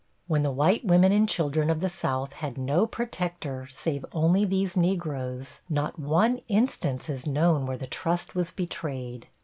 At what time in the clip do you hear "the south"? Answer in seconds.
1.79-2.33